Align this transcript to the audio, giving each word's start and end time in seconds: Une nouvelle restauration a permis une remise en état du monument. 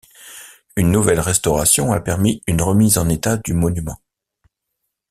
Une 0.77 0.89
nouvelle 0.89 1.19
restauration 1.19 1.91
a 1.91 1.99
permis 2.01 2.41
une 2.47 2.63
remise 2.63 2.97
en 2.97 3.07
état 3.07 3.37
du 3.37 3.53
monument. 3.53 3.99